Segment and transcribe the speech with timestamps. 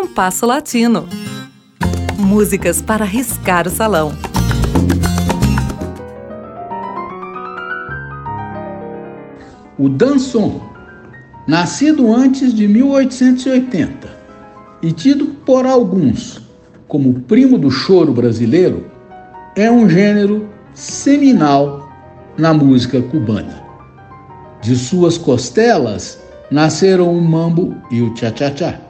[0.00, 1.08] Compasso Latino.
[2.16, 4.12] Músicas para riscar o salão.
[9.76, 10.60] O dançon,
[11.48, 14.08] nascido antes de 1880
[14.84, 16.42] e tido por alguns
[16.86, 18.86] como primo do choro brasileiro,
[19.56, 21.90] é um gênero seminal
[22.38, 23.64] na música cubana.
[24.62, 26.20] De suas costelas
[26.52, 28.87] nasceram o mambo e o cha-cha-cha.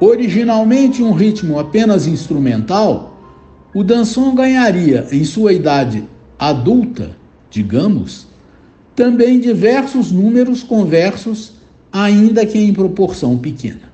[0.00, 3.16] Originalmente um ritmo apenas instrumental,
[3.74, 6.04] o dançom ganharia em sua idade
[6.38, 7.10] adulta,
[7.50, 8.26] digamos,
[8.94, 11.54] também diversos números com versos,
[11.92, 13.92] ainda que em proporção pequena.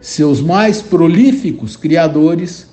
[0.00, 2.68] Seus mais prolíficos criadores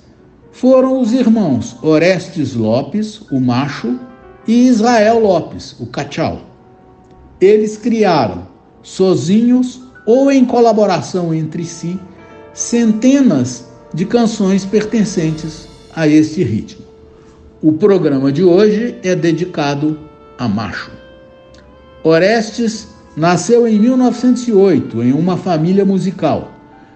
[0.52, 3.98] foram os irmãos Orestes Lopes, o macho,
[4.46, 6.40] e Israel Lopes, o cachau.
[7.40, 8.48] Eles criaram,
[8.82, 11.98] sozinhos ou em colaboração entre si,
[12.52, 16.84] centenas de canções pertencentes a este ritmo.
[17.62, 19.98] O programa de hoje é dedicado
[20.38, 20.90] a macho.
[22.02, 26.52] Orestes nasceu em 1908 em uma família musical.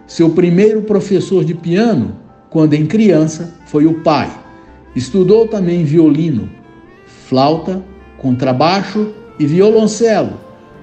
[0.06, 2.16] Seu primeiro professor de piano,
[2.50, 4.30] quando em criança, foi o pai.
[4.96, 6.48] Estudou também violino,
[7.06, 7.82] flauta,
[8.18, 10.40] contrabaixo e violoncelo,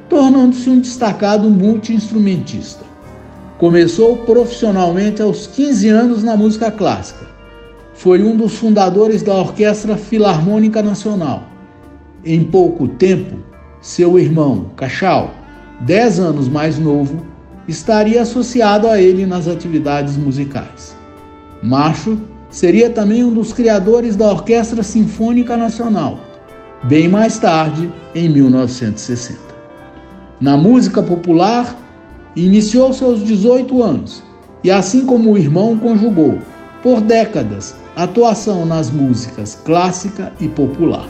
[0.09, 2.90] tornando-se um destacado multiinstrumentista.
[3.61, 7.27] Começou profissionalmente aos 15 anos na música clássica.
[7.93, 11.43] Foi um dos fundadores da Orquestra Filarmônica Nacional.
[12.25, 13.37] Em pouco tempo,
[13.79, 15.35] seu irmão, Cachal,
[15.81, 17.23] 10 anos mais novo,
[17.67, 20.97] estaria associado a ele nas atividades musicais.
[21.61, 22.17] Macho
[22.49, 26.17] seria também um dos criadores da Orquestra Sinfônica Nacional
[26.83, 29.39] bem mais tarde, em 1960.
[30.39, 31.75] Na música popular,
[32.35, 34.23] iniciou seus 18 anos
[34.63, 36.37] e, assim como o irmão, conjugou,
[36.83, 41.07] por décadas, atuação nas músicas clássica e popular.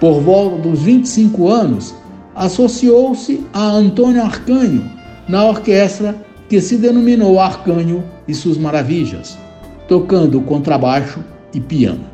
[0.00, 1.94] Por volta dos 25 anos,
[2.34, 4.88] associou-se a Antônio Arcanho
[5.28, 6.14] na orquestra
[6.48, 9.36] que se denominou Arcanho e suas Maravilhas,
[9.86, 11.22] tocando contrabaixo
[11.52, 12.04] e piano.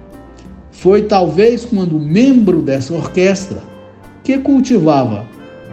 [0.73, 3.59] Foi talvez quando membro dessa orquestra,
[4.25, 5.25] que cultivava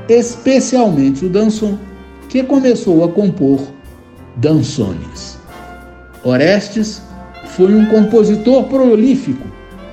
[0.08, 1.78] especialmente o dançom,
[2.32, 3.60] que começou a compor
[4.38, 5.38] dançones.
[6.24, 7.02] Orestes
[7.58, 9.46] foi um compositor prolífico,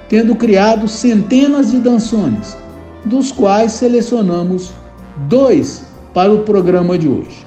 [0.09, 2.57] tendo criado centenas de dançones,
[3.05, 4.71] dos quais selecionamos
[5.29, 5.85] dois
[6.15, 7.45] para o programa de hoje.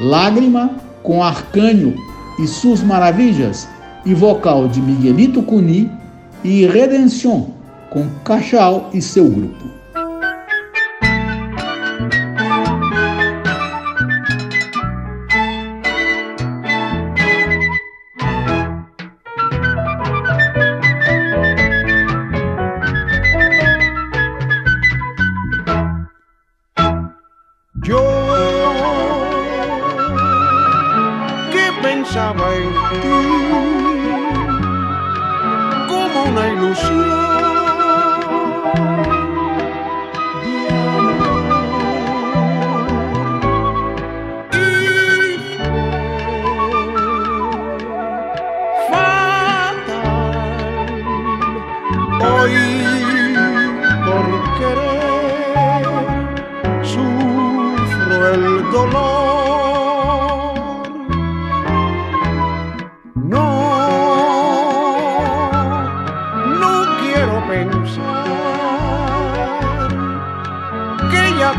[0.00, 1.94] Lágrima, com Arcânio
[2.42, 3.68] e suas maravilhas,
[4.06, 5.90] e vocal de Miguelito Cuni,
[6.42, 7.50] e Redenção,
[7.90, 9.79] com Cachal e seu grupo.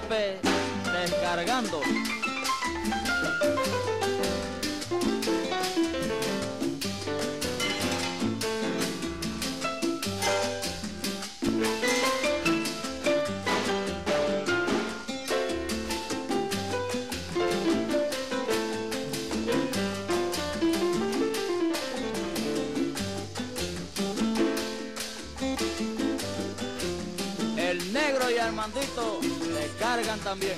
[0.00, 1.82] Descargando.
[28.62, 29.18] Mandito
[29.52, 30.56] le cargan también.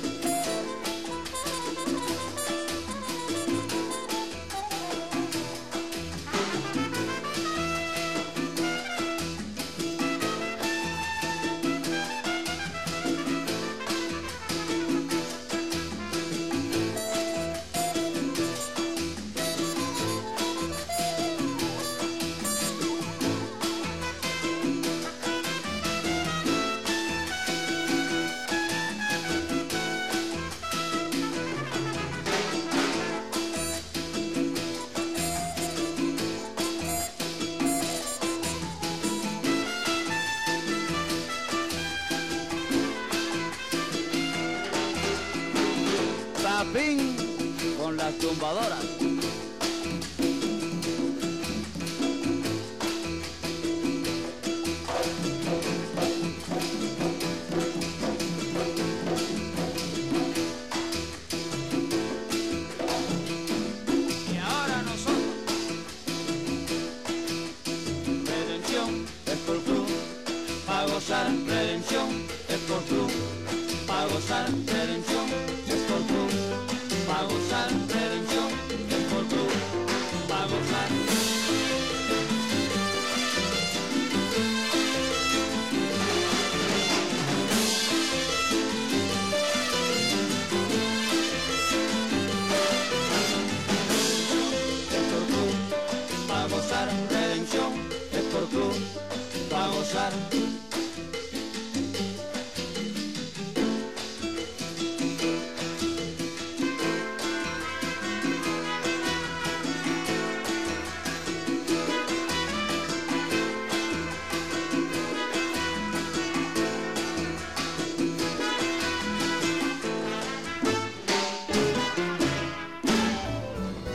[47.78, 49.13] Con las tumbadoras.